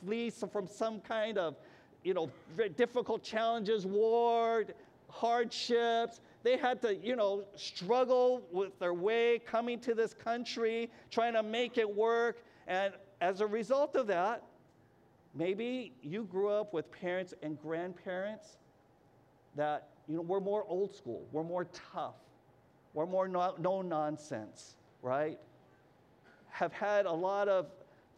flee 0.04 0.30
from 0.30 0.68
some 0.68 1.00
kind 1.00 1.38
of, 1.38 1.56
you 2.04 2.14
know, 2.14 2.30
difficult 2.76 3.24
challenges, 3.24 3.84
war, 3.84 4.64
hardships. 5.08 6.20
They 6.42 6.56
had 6.56 6.80
to, 6.82 6.94
you 6.94 7.16
know, 7.16 7.44
struggle 7.54 8.42
with 8.50 8.78
their 8.78 8.94
way 8.94 9.40
coming 9.44 9.78
to 9.80 9.94
this 9.94 10.14
country, 10.14 10.90
trying 11.10 11.34
to 11.34 11.42
make 11.42 11.76
it 11.76 11.94
work. 11.94 12.42
And 12.66 12.94
as 13.20 13.40
a 13.40 13.46
result 13.46 13.96
of 13.96 14.06
that, 14.06 14.42
maybe 15.34 15.92
you 16.02 16.24
grew 16.24 16.48
up 16.48 16.72
with 16.72 16.90
parents 16.90 17.34
and 17.42 17.60
grandparents 17.60 18.56
that 19.56 19.88
you 20.08 20.16
know, 20.16 20.22
we're 20.22 20.40
more 20.40 20.64
old 20.66 20.94
school, 20.94 21.24
we're 21.30 21.44
more 21.44 21.66
tough, 21.92 22.14
we're 22.94 23.06
more 23.06 23.28
no, 23.28 23.54
no 23.58 23.82
nonsense, 23.82 24.76
right? 25.02 25.38
Have 26.48 26.72
had 26.72 27.06
a 27.06 27.12
lot 27.12 27.48
of 27.48 27.66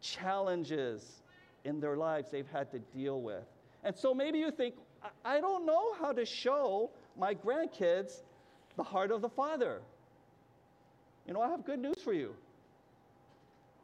challenges 0.00 1.22
in 1.64 1.80
their 1.80 1.96
lives 1.96 2.30
they've 2.30 2.50
had 2.52 2.70
to 2.72 2.78
deal 2.96 3.20
with. 3.20 3.44
And 3.84 3.94
so 3.96 4.14
maybe 4.14 4.38
you 4.38 4.50
think, 4.50 4.74
I 5.24 5.40
don't 5.40 5.66
know 5.66 5.94
how 5.94 6.12
to 6.12 6.24
show 6.24 6.90
my 7.18 7.34
grandkids 7.34 8.22
the 8.76 8.82
heart 8.82 9.10
of 9.10 9.20
the 9.20 9.28
Father. 9.28 9.80
You 11.26 11.34
know, 11.34 11.42
I 11.42 11.48
have 11.50 11.64
good 11.64 11.78
news 11.78 11.98
for 12.02 12.12
you. 12.12 12.34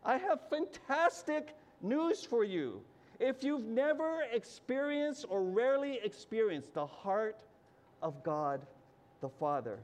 I 0.04 0.16
have 0.16 0.40
fantastic 0.48 1.54
news 1.82 2.24
for 2.24 2.44
you. 2.44 2.80
If 3.20 3.42
you've 3.42 3.64
never 3.64 4.22
experienced 4.32 5.26
or 5.28 5.42
rarely 5.42 6.00
experienced 6.02 6.74
the 6.74 6.86
heart 6.86 7.36
of 8.02 8.22
God 8.22 8.66
the 9.20 9.28
Father. 9.28 9.78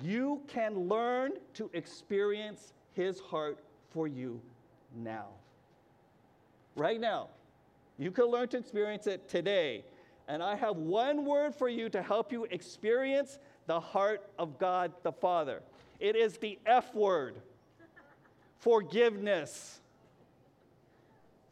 You 0.00 0.42
can 0.48 0.88
learn 0.88 1.32
to 1.54 1.70
experience 1.74 2.72
His 2.94 3.20
heart 3.20 3.58
for 3.90 4.08
you 4.08 4.40
now. 4.96 5.26
Right 6.74 7.00
now. 7.00 7.28
You 7.98 8.10
can 8.10 8.24
learn 8.26 8.48
to 8.48 8.56
experience 8.56 9.06
it 9.06 9.28
today. 9.28 9.84
And 10.28 10.42
I 10.42 10.56
have 10.56 10.76
one 10.76 11.24
word 11.24 11.54
for 11.54 11.68
you 11.68 11.88
to 11.90 12.02
help 12.02 12.32
you 12.32 12.44
experience 12.50 13.38
the 13.66 13.80
heart 13.80 14.28
of 14.38 14.58
God 14.58 14.92
the 15.02 15.12
Father. 15.12 15.62
It 16.00 16.16
is 16.16 16.38
the 16.38 16.58
F 16.66 16.94
word 16.94 17.36
forgiveness. 18.58 19.80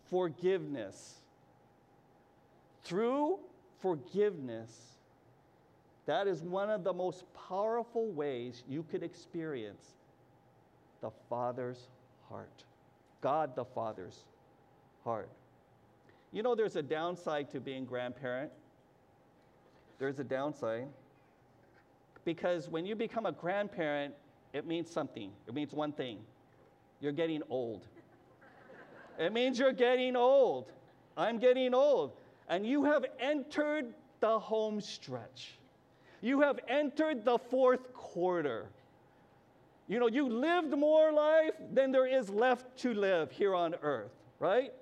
Forgiveness. 0.08 1.14
Through 2.82 3.38
forgiveness, 3.80 4.70
that 6.06 6.26
is 6.26 6.42
one 6.42 6.70
of 6.70 6.82
the 6.82 6.92
most 6.92 7.24
powerful 7.48 8.10
ways 8.10 8.64
you 8.68 8.84
could 8.90 9.02
experience 9.02 9.84
the 11.00 11.10
Father's 11.28 11.88
heart. 12.28 12.64
God 13.20 13.54
the 13.54 13.64
Father's 13.64 14.24
heart. 15.04 15.30
You 16.32 16.42
know, 16.42 16.54
there's 16.54 16.76
a 16.76 16.82
downside 16.82 17.50
to 17.50 17.60
being 17.60 17.84
grandparent. 17.84 18.50
There's 19.98 20.18
a 20.18 20.24
downside. 20.24 20.86
Because 22.24 22.68
when 22.68 22.86
you 22.86 22.94
become 22.94 23.26
a 23.26 23.32
grandparent, 23.32 24.14
it 24.52 24.66
means 24.66 24.90
something. 24.90 25.30
It 25.46 25.54
means 25.54 25.72
one 25.72 25.92
thing 25.92 26.18
you're 27.00 27.12
getting 27.12 27.42
old. 27.48 27.86
it 29.18 29.32
means 29.32 29.58
you're 29.58 29.72
getting 29.72 30.16
old. 30.16 30.70
I'm 31.16 31.38
getting 31.38 31.74
old. 31.74 32.12
And 32.48 32.66
you 32.66 32.84
have 32.84 33.04
entered 33.18 33.94
the 34.20 34.38
home 34.38 34.80
stretch. 34.80 35.54
You 36.20 36.40
have 36.42 36.60
entered 36.68 37.24
the 37.24 37.38
fourth 37.38 37.94
quarter. 37.94 38.66
You 39.88 39.98
know, 39.98 40.08
you 40.08 40.28
lived 40.28 40.76
more 40.76 41.10
life 41.10 41.54
than 41.72 41.90
there 41.90 42.06
is 42.06 42.28
left 42.28 42.76
to 42.78 42.92
live 42.92 43.30
here 43.32 43.54
on 43.54 43.74
earth, 43.82 44.12
right? 44.38 44.72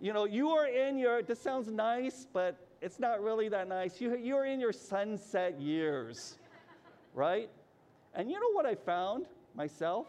You 0.00 0.12
know, 0.12 0.24
you 0.24 0.50
are 0.50 0.66
in 0.66 0.96
your, 0.96 1.22
this 1.22 1.40
sounds 1.40 1.68
nice, 1.68 2.26
but 2.32 2.56
it's 2.80 3.00
not 3.00 3.22
really 3.22 3.48
that 3.48 3.68
nice. 3.68 4.00
You, 4.00 4.16
you're 4.16 4.44
in 4.44 4.60
your 4.60 4.72
sunset 4.72 5.60
years, 5.60 6.38
right? 7.14 7.50
And 8.14 8.30
you 8.30 8.38
know 8.38 8.52
what 8.52 8.64
I 8.64 8.76
found 8.76 9.26
myself? 9.54 10.06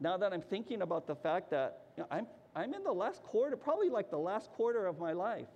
Now 0.00 0.16
that 0.18 0.32
I'm 0.32 0.42
thinking 0.42 0.82
about 0.82 1.06
the 1.06 1.14
fact 1.14 1.50
that 1.50 1.80
you 1.96 2.02
know, 2.02 2.08
I'm, 2.10 2.26
I'm 2.54 2.74
in 2.74 2.82
the 2.82 2.92
last 2.92 3.22
quarter, 3.22 3.56
probably 3.56 3.88
like 3.88 4.10
the 4.10 4.18
last 4.18 4.50
quarter 4.52 4.86
of 4.86 4.98
my 4.98 5.12
life. 5.12 5.48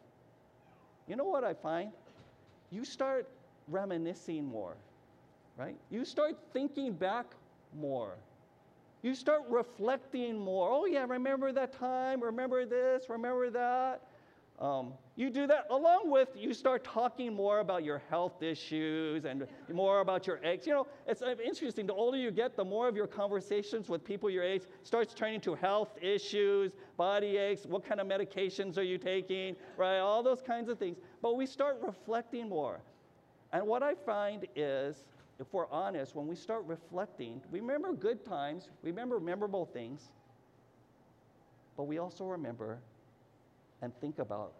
You 1.06 1.16
know 1.16 1.24
what 1.24 1.44
I 1.44 1.52
find? 1.52 1.92
You 2.70 2.84
start 2.84 3.28
reminiscing 3.68 4.44
more, 4.44 4.76
right? 5.58 5.76
You 5.90 6.04
start 6.06 6.38
thinking 6.52 6.92
back 6.94 7.26
more. 7.78 8.16
You 9.04 9.14
start 9.14 9.42
reflecting 9.50 10.38
more. 10.38 10.70
Oh, 10.72 10.86
yeah, 10.86 11.04
remember 11.06 11.52
that 11.52 11.74
time? 11.74 12.22
Remember 12.22 12.64
this? 12.64 13.10
Remember 13.10 13.50
that? 13.50 14.00
Um, 14.58 14.94
you 15.14 15.28
do 15.28 15.46
that 15.46 15.66
along 15.68 16.10
with 16.10 16.30
you 16.34 16.54
start 16.54 16.84
talking 16.84 17.34
more 17.34 17.58
about 17.58 17.84
your 17.84 18.00
health 18.08 18.42
issues 18.42 19.26
and 19.26 19.46
more 19.70 20.00
about 20.00 20.26
your 20.26 20.40
eggs. 20.42 20.66
You 20.66 20.72
know, 20.72 20.86
it's 21.06 21.20
uh, 21.20 21.34
interesting. 21.44 21.86
The 21.86 21.92
older 21.92 22.16
you 22.16 22.30
get, 22.30 22.56
the 22.56 22.64
more 22.64 22.88
of 22.88 22.96
your 22.96 23.06
conversations 23.06 23.90
with 23.90 24.02
people 24.02 24.30
your 24.30 24.42
age 24.42 24.62
starts 24.84 25.12
turning 25.12 25.42
to 25.42 25.54
health 25.54 25.98
issues, 26.00 26.72
body 26.96 27.36
aches, 27.36 27.66
what 27.66 27.84
kind 27.84 28.00
of 28.00 28.06
medications 28.06 28.78
are 28.78 28.82
you 28.82 28.96
taking, 28.96 29.54
right? 29.76 29.98
All 29.98 30.22
those 30.22 30.40
kinds 30.40 30.70
of 30.70 30.78
things. 30.78 30.96
But 31.20 31.36
we 31.36 31.44
start 31.44 31.76
reflecting 31.82 32.48
more. 32.48 32.80
And 33.52 33.66
what 33.66 33.82
I 33.82 33.94
find 33.94 34.46
is, 34.56 35.04
if 35.40 35.52
we're 35.52 35.68
honest, 35.70 36.14
when 36.14 36.26
we 36.26 36.36
start 36.36 36.64
reflecting, 36.66 37.40
we 37.50 37.60
remember 37.60 37.92
good 37.92 38.24
times, 38.24 38.68
we 38.82 38.90
remember 38.90 39.18
memorable 39.18 39.66
things, 39.66 40.10
but 41.76 41.84
we 41.84 41.98
also 41.98 42.24
remember 42.24 42.78
and 43.82 43.92
think 44.00 44.18
about 44.18 44.52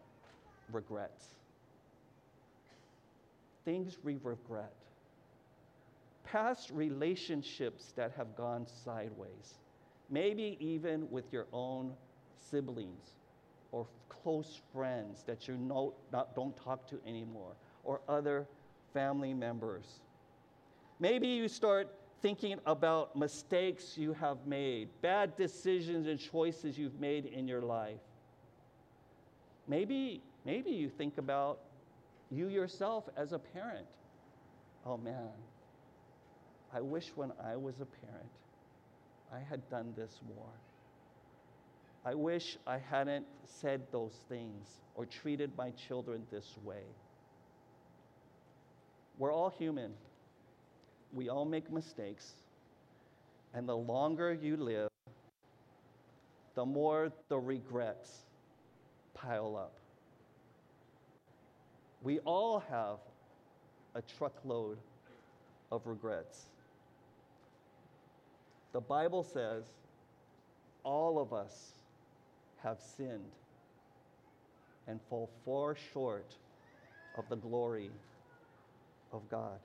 regrets. 0.73 1.27
Things 3.65 3.99
we 4.03 4.19
regret. 4.23 4.73
Past 6.25 6.71
relationships 6.71 7.93
that 7.97 8.13
have 8.17 8.37
gone 8.37 8.67
sideways. 8.85 9.55
Maybe 10.11 10.57
even 10.61 11.09
with 11.11 11.33
your 11.33 11.47
own 11.53 11.93
siblings 12.51 13.13
or 13.73 13.87
close 14.09 14.61
friends 14.73 15.23
that 15.27 15.49
you 15.49 15.57
know, 15.57 15.95
not, 16.13 16.35
don't 16.35 16.57
talk 16.57 16.87
to 16.89 16.99
anymore, 17.07 17.53
or 17.85 18.01
other 18.09 18.47
family 18.93 19.35
members. 19.35 20.01
Maybe 21.05 21.29
you 21.29 21.49
start 21.49 21.95
thinking 22.23 22.59
about 22.65 23.15
mistakes 23.15 23.99
you 23.99 24.15
have 24.15 24.47
made, 24.47 24.89
bad 25.03 25.37
decisions 25.37 26.07
and 26.07 26.19
choices 26.19 26.79
you've 26.79 26.99
made 26.99 27.27
in 27.27 27.47
your 27.47 27.61
life. 27.61 28.01
Maybe, 29.69 30.23
maybe 30.47 30.71
you 30.71 30.89
think 30.89 31.19
about 31.19 31.59
you 32.31 32.49
yourself 32.49 33.05
as 33.19 33.35
a 33.35 33.39
parent. 33.39 33.85
Oh 34.87 34.97
man, 34.97 35.29
I 36.73 36.81
wish 36.81 37.13
when 37.15 37.33
I 37.39 37.55
was 37.57 37.75
a 37.83 38.07
parent, 38.07 38.33
I 39.31 39.41
had 39.41 39.69
done 39.69 39.93
this 39.95 40.21
more. 40.27 40.55
I 42.03 42.15
wish 42.15 42.57
I 42.67 42.79
hadn't 42.79 43.27
said 43.45 43.83
those 43.93 44.17
things 44.31 44.81
or 44.95 45.05
treated 45.05 45.51
my 45.59 45.71
children 45.73 46.23
this 46.31 46.57
way. 46.65 46.85
We're 49.19 49.35
all 49.35 49.51
human. 49.51 49.93
We 51.15 51.29
all 51.29 51.45
make 51.45 51.71
mistakes. 51.71 52.35
And 53.55 53.69
the 53.69 53.77
longer 53.77 54.33
you 54.35 54.57
live, 54.57 54.89
the 56.55 56.65
more 56.65 57.13
the 57.29 57.39
regrets 57.39 58.23
pile 59.15 59.57
up. 59.57 59.73
We 62.03 62.19
all 62.21 62.61
have 62.69 62.99
a 63.95 64.03
truckload 64.03 64.79
of 65.71 65.87
regrets. 65.87 66.47
The 68.73 68.81
Bible 68.81 69.23
says 69.23 69.65
all 70.83 71.21
of 71.21 71.33
us 71.33 71.73
have 72.63 72.79
sinned 72.97 73.33
and 74.87 75.01
fall 75.09 75.31
far 75.45 75.77
short 75.93 76.35
of 77.17 77.29
the 77.29 77.37
glory 77.37 77.91
of 79.13 79.23
God. 79.31 79.59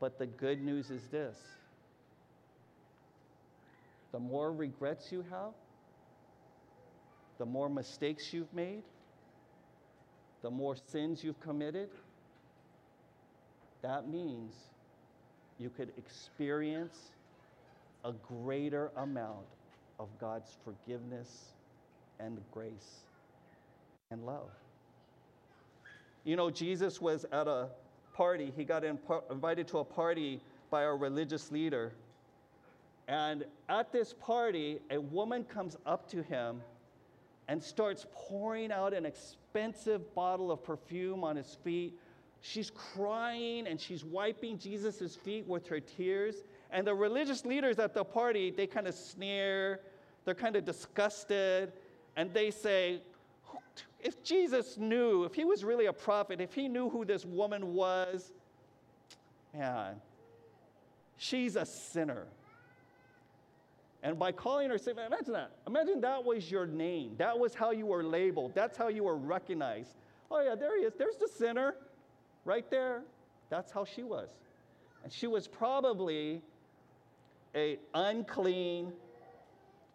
But 0.00 0.18
the 0.18 0.26
good 0.26 0.62
news 0.62 0.90
is 0.90 1.06
this 1.08 1.36
the 4.12 4.18
more 4.18 4.52
regrets 4.52 5.12
you 5.12 5.24
have, 5.30 5.52
the 7.38 7.46
more 7.46 7.68
mistakes 7.68 8.32
you've 8.32 8.52
made, 8.52 8.82
the 10.42 10.50
more 10.50 10.74
sins 10.74 11.22
you've 11.22 11.40
committed, 11.40 11.90
that 13.82 14.08
means 14.08 14.52
you 15.58 15.70
could 15.70 15.92
experience 15.96 17.12
a 18.04 18.12
greater 18.12 18.90
amount 18.96 19.46
of 19.98 20.08
God's 20.18 20.56
forgiveness 20.64 21.52
and 22.18 22.38
grace 22.50 23.00
and 24.10 24.24
love. 24.24 24.50
You 26.24 26.36
know, 26.36 26.50
Jesus 26.50 27.00
was 27.00 27.24
at 27.32 27.46
a 27.46 27.68
party, 28.20 28.52
he 28.54 28.64
got 28.64 28.84
invited 28.84 29.66
to 29.66 29.78
a 29.78 29.84
party 29.84 30.42
by 30.70 30.82
a 30.82 30.92
religious 30.92 31.50
leader. 31.50 31.90
And 33.08 33.46
at 33.70 33.92
this 33.92 34.12
party, 34.12 34.78
a 34.90 35.00
woman 35.00 35.42
comes 35.42 35.78
up 35.86 36.06
to 36.10 36.22
him 36.22 36.60
and 37.48 37.62
starts 37.62 38.04
pouring 38.12 38.72
out 38.72 38.92
an 38.92 39.06
expensive 39.06 40.14
bottle 40.14 40.52
of 40.52 40.62
perfume 40.62 41.24
on 41.24 41.34
his 41.34 41.56
feet. 41.64 41.94
She's 42.42 42.70
crying 42.70 43.66
and 43.66 43.80
she's 43.80 44.04
wiping 44.04 44.58
Jesus' 44.58 45.16
feet 45.16 45.46
with 45.46 45.66
her 45.68 45.80
tears. 45.80 46.44
And 46.70 46.86
the 46.86 46.94
religious 46.94 47.46
leaders 47.46 47.78
at 47.78 47.94
the 47.94 48.04
party, 48.04 48.50
they 48.50 48.66
kind 48.66 48.86
of 48.86 48.94
sneer, 48.94 49.80
they're 50.26 50.34
kind 50.34 50.56
of 50.56 50.66
disgusted, 50.66 51.72
and 52.16 52.34
they 52.34 52.50
say, 52.50 53.00
if 54.02 54.22
Jesus 54.22 54.76
knew, 54.78 55.24
if 55.24 55.34
he 55.34 55.44
was 55.44 55.64
really 55.64 55.86
a 55.86 55.92
prophet, 55.92 56.40
if 56.40 56.54
he 56.54 56.68
knew 56.68 56.88
who 56.88 57.04
this 57.04 57.24
woman 57.24 57.74
was, 57.74 58.32
man, 59.54 59.96
she's 61.16 61.56
a 61.56 61.66
sinner. 61.66 62.26
And 64.02 64.18
by 64.18 64.32
calling 64.32 64.70
her 64.70 64.78
Savior, 64.78 65.04
imagine 65.04 65.34
that. 65.34 65.50
Imagine 65.66 66.00
that 66.00 66.24
was 66.24 66.50
your 66.50 66.66
name. 66.66 67.14
That 67.18 67.38
was 67.38 67.54
how 67.54 67.70
you 67.70 67.86
were 67.86 68.02
labeled. 68.02 68.52
That's 68.54 68.76
how 68.76 68.88
you 68.88 69.04
were 69.04 69.16
recognized. 69.16 69.94
Oh, 70.30 70.40
yeah, 70.40 70.54
there 70.54 70.78
he 70.78 70.84
is. 70.84 70.94
There's 70.94 71.16
the 71.16 71.28
sinner 71.28 71.74
right 72.44 72.68
there. 72.70 73.02
That's 73.50 73.70
how 73.70 73.84
she 73.84 74.02
was. 74.02 74.30
And 75.04 75.12
she 75.12 75.26
was 75.26 75.46
probably 75.46 76.40
a 77.54 77.78
unclean, 77.94 78.92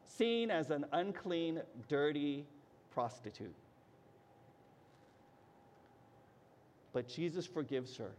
seen 0.05 0.51
as 0.51 0.69
an 0.69 0.85
unclean, 0.91 1.61
dirty 1.87 2.45
prostitute. 2.91 3.55
But 6.95 7.09
Jesus 7.09 7.45
forgives 7.45 7.97
her. 7.97 8.11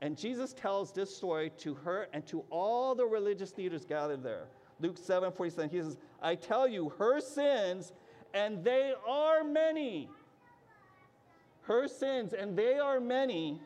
And 0.00 0.18
Jesus 0.18 0.52
tells 0.52 0.90
this 0.90 1.16
story 1.16 1.52
to 1.58 1.74
her 1.74 2.08
and 2.12 2.26
to 2.26 2.42
all 2.50 2.96
the 2.96 3.06
religious 3.06 3.56
leaders 3.56 3.84
gathered 3.84 4.24
there. 4.24 4.48
Luke 4.80 4.98
7 4.98 5.30
47, 5.30 5.70
he 5.70 5.78
says, 5.78 5.96
I 6.20 6.34
tell 6.34 6.66
you, 6.66 6.88
her 6.98 7.20
sins, 7.20 7.92
and 8.34 8.64
they 8.64 8.92
are 9.08 9.44
many, 9.44 10.10
her 11.62 11.86
sins, 11.86 12.32
and 12.32 12.58
they 12.58 12.76
are 12.76 12.98
many, 12.98 13.60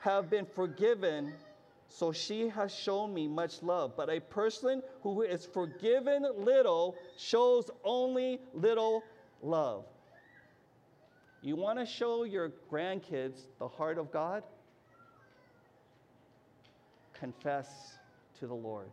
have 0.00 0.28
been 0.28 0.44
forgiven. 0.44 1.32
So 1.88 2.12
she 2.12 2.50
has 2.50 2.74
shown 2.74 3.14
me 3.14 3.26
much 3.26 3.62
love. 3.62 3.96
But 3.96 4.10
a 4.10 4.20
person 4.20 4.82
who 5.02 5.22
is 5.22 5.46
forgiven 5.46 6.26
little 6.36 6.94
shows 7.16 7.70
only 7.84 8.38
little 8.52 9.02
love. 9.42 9.86
You 11.46 11.54
want 11.54 11.78
to 11.78 11.86
show 11.86 12.24
your 12.24 12.50
grandkids 12.72 13.38
the 13.60 13.68
heart 13.68 13.98
of 13.98 14.10
God? 14.10 14.42
Confess 17.20 17.68
to 18.40 18.48
the 18.48 18.54
Lord. 18.54 18.88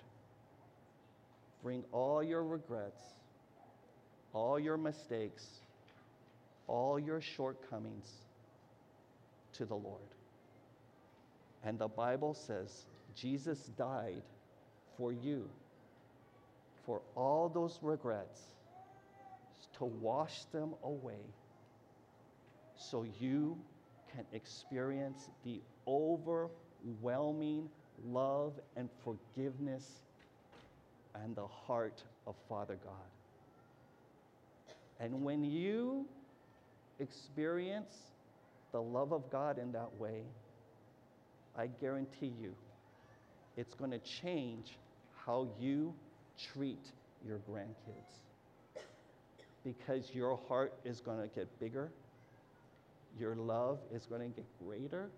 Bring 1.64 1.84
all 1.92 2.22
your 2.22 2.44
regrets, 2.44 3.02
all 4.34 4.60
your 4.60 4.78
mistakes, 4.78 5.48
all 6.68 7.00
your 7.00 7.22
shortcomings 7.22 8.12
to 9.54 9.66
the 9.66 9.74
Lord. 9.74 10.12
And 11.64 11.80
the 11.80 11.88
Bible 11.88 12.36
says 12.36 12.84
Jesus 13.16 13.58
died 13.80 14.22
for 14.96 15.12
you, 15.12 15.50
for 16.86 17.02
all 17.16 17.50
those 17.50 17.80
regrets, 17.82 18.42
to 19.80 19.86
wash 19.86 20.44
them 20.52 20.76
away 20.84 21.18
so 22.90 23.06
you 23.20 23.58
can 24.14 24.26
experience 24.34 25.30
the 25.44 25.62
overwhelming 25.88 27.70
love 28.06 28.54
and 28.76 28.90
forgiveness 29.04 29.86
and 31.24 31.36
the 31.36 31.48
heart 31.48 32.04
of 32.28 32.36
Father 32.50 32.78
God. 32.84 32.94
And 35.00 35.24
when 35.24 35.44
you 35.44 36.06
experience 37.00 37.96
the 38.72 38.82
love 38.82 39.12
of 39.12 39.30
God 39.32 39.58
in 39.58 39.72
that 39.74 39.94
way, 40.00 40.24
I 41.58 41.68
guarantee 41.68 42.34
you 42.42 42.54
it's 43.58 43.74
going 43.76 43.92
to 43.92 44.00
change 44.00 44.78
how 45.26 45.48
you 45.60 45.94
treat 46.54 46.92
your 47.26 47.40
grandkids. 47.50 48.84
Because 49.64 50.14
your 50.14 50.40
heart 50.48 50.74
is 50.84 51.00
going 51.00 51.22
to 51.22 51.28
get 51.34 51.48
bigger, 51.60 51.90
your 53.20 53.36
love 53.36 53.80
is 53.94 54.06
going 54.06 54.22
to 54.22 54.36
get 54.36 54.46
greater, 54.66 55.10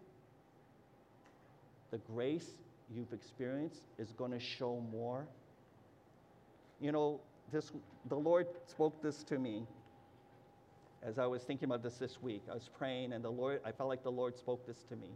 the 1.92 1.98
grace 2.00 2.50
you've 2.94 3.14
experienced 3.14 3.82
is 3.98 4.12
going 4.12 4.32
to 4.32 4.40
show 4.40 4.84
more. 4.92 5.28
You 6.82 6.92
know, 6.92 7.22
this, 7.52 7.72
the 8.10 8.16
Lord 8.16 8.48
spoke 8.68 9.02
this 9.02 9.24
to 9.24 9.40
me 9.40 9.66
as 11.04 11.20
I 11.20 11.26
was 11.26 11.44
thinking 11.44 11.68
about 11.68 11.84
this 11.84 11.96
this 11.96 12.22
week. 12.22 12.44
I 12.50 12.54
was 12.54 12.70
praying, 12.78 13.14
and 13.14 13.24
the 13.24 13.30
Lord, 13.30 13.62
I 13.64 13.72
felt 13.72 13.90
like 13.90 14.04
the 14.04 14.12
Lord 14.12 14.38
spoke 14.38 14.66
this 14.66 14.84
to 14.90 14.96
me. 14.96 15.10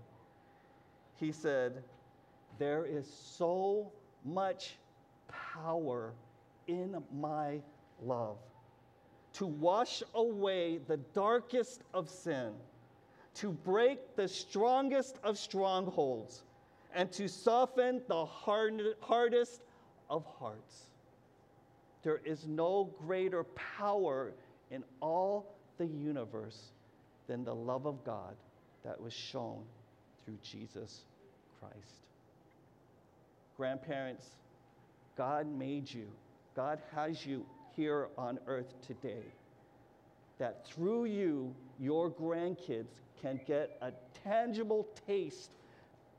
He 1.16 1.32
said, 1.32 1.84
There 2.60 2.86
is 2.86 3.12
so 3.12 3.92
much 4.24 4.76
power 5.28 6.14
in 6.68 7.04
my 7.12 7.62
love 8.02 8.38
to 9.34 9.46
wash 9.46 10.04
away 10.16 10.80
the 10.88 10.98
darkest 11.14 11.82
of 11.94 12.10
sin, 12.10 12.52
to 13.36 13.52
break 13.52 14.16
the 14.16 14.28
strongest 14.28 15.18
of 15.24 15.38
strongholds, 15.38 16.44
and 16.94 17.12
to 17.12 17.28
soften 17.28 18.02
the 18.08 18.26
hard, 18.26 18.82
hardest 19.02 19.62
of 20.10 20.26
hearts. 20.40 20.88
There 22.04 22.22
is 22.26 22.48
no 22.48 22.90
greater 23.06 23.44
power 23.44 24.34
in 24.72 24.84
all 25.02 25.56
the 25.78 25.86
universe 25.86 26.72
than 27.28 27.44
the 27.44 27.54
love 27.54 27.86
of 27.86 28.04
God 28.04 28.36
that 28.84 29.00
was 29.00 29.14
shown 29.14 29.62
through 30.26 30.38
Jesus 30.44 31.02
Christ. 31.60 31.76
Grandparents, 33.58 34.26
God 35.18 35.48
made 35.48 35.92
you, 35.94 36.08
God 36.56 36.80
has 36.96 37.26
you 37.26 37.46
here 37.76 38.10
on 38.18 38.40
earth 38.48 38.74
today. 38.86 39.24
That 40.38 40.66
through 40.66 41.06
you, 41.06 41.54
your 41.80 42.10
grandkids 42.10 43.02
can 43.22 43.40
get 43.46 43.78
a 43.82 43.92
tangible 44.24 44.88
taste, 45.06 45.52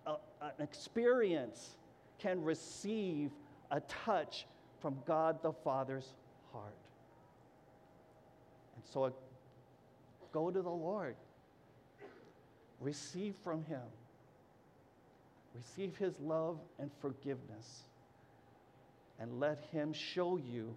a, 0.07 0.17
an 0.43 0.53
experience, 0.61 1.77
can 2.19 2.43
receive 2.43 3.31
a 3.71 3.81
touch 3.81 4.47
from 4.81 4.99
God 5.07 5.43
the 5.43 5.53
Father's 5.53 6.09
heart. 6.53 6.75
And 8.77 8.85
so 8.93 9.15
go 10.33 10.51
to 10.51 10.63
the 10.63 10.71
Lord, 10.71 11.17
receive 12.81 13.35
from 13.43 13.65
Him, 13.65 13.83
receive 15.55 15.97
His 15.97 16.15
love 16.21 16.59
and 16.79 16.91
forgiveness, 17.01 17.85
and 19.19 19.41
let 19.41 19.61
Him 19.73 19.93
show 19.93 20.37
you 20.37 20.75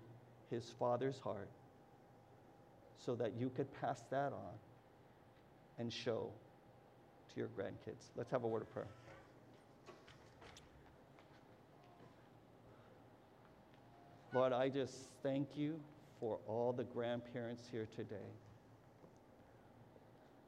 His 0.53 0.69
Father's 0.77 1.17
heart 1.17 1.49
so 3.03 3.15
that 3.15 3.33
you 3.39 3.49
could 3.55 3.67
pass 3.81 4.03
that 4.11 4.31
on 4.31 4.53
and 5.79 5.91
show 5.91 6.29
to 7.33 7.39
your 7.39 7.49
grandkids. 7.57 8.11
Let's 8.15 8.29
have 8.29 8.43
a 8.43 8.47
word 8.47 8.61
of 8.61 8.71
prayer. 8.71 8.85
Lord, 14.31 14.53
I 14.53 14.69
just 14.69 14.93
thank 15.23 15.47
you 15.55 15.79
for 16.19 16.37
all 16.47 16.71
the 16.71 16.83
grandparents 16.83 17.63
here 17.71 17.87
today. 17.95 18.29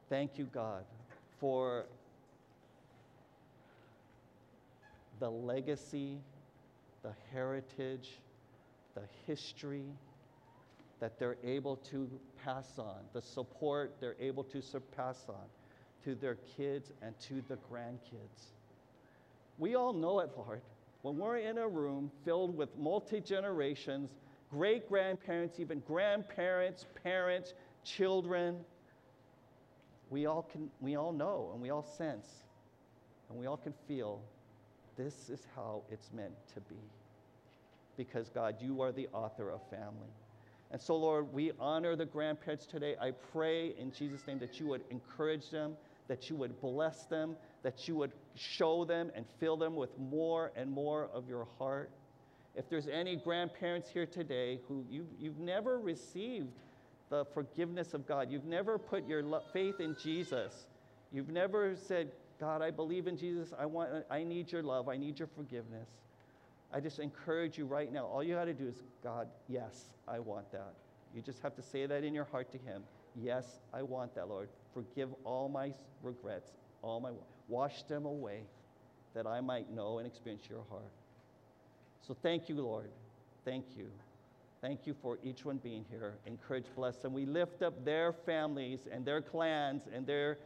Thank 0.08 0.38
you, 0.38 0.46
God, 0.46 0.84
for 1.40 1.86
the 5.20 5.32
legacy, 5.32 6.20
the 7.02 7.14
heritage, 7.34 8.20
the 8.96 9.04
history 9.28 9.86
that 11.00 11.20
they're 11.20 11.38
able 11.44 11.76
to 11.78 12.10
pass 12.44 12.80
on, 12.80 12.98
the 13.14 13.22
support 13.22 13.96
they're 14.00 14.16
able 14.20 14.44
to 14.46 14.62
surpass 14.62 15.26
on 15.30 15.46
to 16.04 16.16
their 16.16 16.38
kids 16.58 16.92
and 17.02 17.14
to 17.20 17.44
the 17.48 17.58
grandkids. 17.72 18.54
We 19.58 19.76
all 19.76 19.94
know 19.94 20.20
it, 20.20 20.32
Lord 20.36 20.62
when 21.06 21.18
we're 21.18 21.38
in 21.38 21.60
a 21.60 21.68
room 21.68 22.10
filled 22.24 22.58
with 22.58 22.76
multi 22.80 23.22
generations, 23.22 24.10
great 24.50 24.90
grandparents, 24.90 25.60
even 25.60 25.80
grandparents, 25.82 26.88
parents, 27.04 27.54
children, 27.84 28.58
we 30.10 30.26
all, 30.26 30.42
can, 30.52 30.68
we 30.82 30.96
all 30.96 31.14
know 31.14 31.52
and 31.54 31.62
we 31.62 31.70
all 31.70 31.84
sense 31.84 32.26
and 33.30 33.38
we 33.38 33.46
all 33.46 33.58
can 33.58 33.72
feel 33.88 34.20
this 34.98 35.30
is 35.30 35.46
how 35.56 35.84
it's 35.92 36.10
meant 36.12 36.34
to 36.56 36.60
be. 36.62 36.82
Because, 37.98 38.30
God, 38.30 38.56
you 38.60 38.82
are 38.82 38.92
the 38.92 39.08
author 39.14 39.50
of 39.50 39.62
family. 39.70 40.12
And 40.72 40.82
so, 40.82 40.96
Lord, 40.96 41.32
we 41.32 41.52
honor 41.60 41.96
the 41.96 42.06
grandparents 42.06 42.66
today. 42.66 42.96
I 43.00 43.12
pray 43.12 43.76
in 43.78 43.92
Jesus' 43.92 44.28
name 44.28 44.40
that 44.40 44.60
you 44.60 44.68
would 44.68 44.82
encourage 44.90 45.50
them, 45.50 45.78
that 46.08 46.30
you 46.30 46.36
would 46.36 46.60
bless 46.60 47.06
them, 47.06 47.36
that 47.64 47.88
you 47.88 47.96
would 47.96 48.12
show 48.36 48.84
them 48.84 49.12
and 49.16 49.26
fill 49.40 49.58
them 49.58 49.76
with 49.76 49.98
more 49.98 50.52
and 50.56 50.70
more 50.70 51.10
of 51.14 51.30
your 51.30 51.48
heart. 51.58 51.92
If 52.56 52.70
there's 52.70 52.88
any 52.88 53.16
grandparents 53.16 53.90
here 53.90 54.06
today 54.06 54.60
who 54.68 54.86
you, 54.90 55.08
you've 55.20 55.40
never 55.40 55.80
received 55.80 56.52
the 57.10 57.26
forgiveness 57.34 57.94
of 57.94 58.08
God, 58.08 58.32
you've 58.32 58.46
never 58.46 58.78
put 58.78 59.08
your 59.08 59.24
lo- 59.24 59.44
faith 59.54 59.80
in 59.80 59.96
Jesus, 60.02 60.68
you've 61.12 61.30
never 61.30 61.76
said, 61.76 62.12
God, 62.40 62.62
I 62.62 62.72
believe 62.72 63.08
in 63.08 63.18
Jesus, 63.18 63.54
I, 63.58 63.66
want, 63.66 64.06
I 64.10 64.24
need 64.24 64.52
your 64.52 64.64
love, 64.64 64.90
I 64.90 64.98
need 64.98 65.20
your 65.20 65.28
forgiveness. 65.28 65.88
I 66.76 66.82
just 66.82 67.00
encourage 67.00 67.58
you 67.58 67.66
right 67.66 67.92
now. 67.92 68.06
All 68.06 68.22
you 68.22 68.36
got 68.36 68.46
to 68.46 68.54
do 68.54 68.68
is, 68.68 68.84
God, 69.02 69.30
yes, 69.48 69.86
I 70.10 70.20
want 70.20 70.52
that. 70.52 70.74
You 71.16 71.22
just 71.22 71.42
have 71.42 71.56
to 71.56 71.62
say 71.62 71.86
that 71.86 72.04
in 72.04 72.14
your 72.14 72.26
heart 72.26 72.52
to 72.52 72.58
Him. 72.58 72.84
Yes, 73.16 73.62
I 73.74 73.82
want 73.82 74.14
that, 74.16 74.28
Lord. 74.28 74.50
Forgive 74.74 75.08
all 75.24 75.48
my 75.48 75.72
regrets, 76.04 76.52
all 76.82 77.00
my. 77.00 77.12
Wash 77.48 77.84
them 77.84 78.06
away 78.06 78.42
that 79.14 79.26
I 79.26 79.40
might 79.40 79.72
know 79.72 80.00
and 80.00 80.08
experience 80.08 80.44
your 80.50 80.66
heart. 80.70 80.92
So 82.06 82.14
thank 82.22 82.50
you, 82.50 82.56
Lord. 82.56 82.90
Thank 83.46 83.66
you. 83.78 83.88
Thank 84.60 84.86
you 84.86 84.96
for 85.02 85.18
each 85.24 85.46
one 85.46 85.58
being 85.58 85.86
here. 85.90 86.16
Encourage, 86.26 86.66
bless 86.76 86.98
them. 86.98 87.14
We 87.14 87.26
lift 87.26 87.62
up 87.62 87.86
their 87.86 88.12
families 88.12 88.82
and 88.92 89.06
their 89.06 89.22
clans 89.22 89.84
and 89.94 90.06
their 90.06 90.40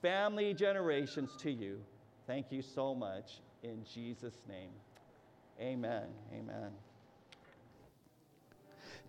family 0.00 0.54
generations 0.54 1.30
to 1.38 1.50
you. 1.50 1.80
Thank 2.28 2.52
you 2.52 2.62
so 2.62 2.94
much. 2.94 3.40
In 3.64 3.84
Jesus' 3.92 4.38
name. 4.48 4.70
Amen. 5.60 6.04
Amen. 6.32 6.70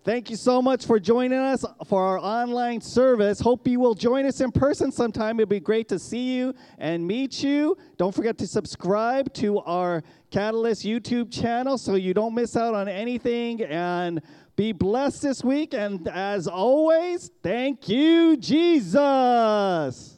Thank 0.06 0.30
you 0.30 0.36
so 0.36 0.62
much 0.62 0.86
for 0.86 1.00
joining 1.00 1.40
us 1.40 1.64
for 1.86 2.00
our 2.00 2.20
online 2.20 2.80
service. 2.80 3.40
Hope 3.40 3.66
you 3.66 3.80
will 3.80 3.94
join 3.94 4.24
us 4.24 4.40
in 4.40 4.52
person 4.52 4.92
sometime. 4.92 5.40
It'll 5.40 5.50
be 5.50 5.58
great 5.58 5.88
to 5.88 5.98
see 5.98 6.36
you 6.36 6.54
and 6.78 7.04
meet 7.04 7.42
you. 7.42 7.76
Don't 7.96 8.14
forget 8.14 8.38
to 8.38 8.46
subscribe 8.46 9.34
to 9.34 9.58
our 9.62 10.04
Catalyst 10.30 10.84
YouTube 10.84 11.32
channel 11.32 11.76
so 11.76 11.96
you 11.96 12.14
don't 12.14 12.36
miss 12.36 12.56
out 12.56 12.72
on 12.72 12.88
anything. 12.88 13.62
And 13.62 14.22
be 14.54 14.70
blessed 14.70 15.22
this 15.22 15.42
week. 15.42 15.74
And 15.74 16.06
as 16.06 16.46
always, 16.46 17.32
thank 17.42 17.88
you, 17.88 18.36
Jesus. 18.36 20.15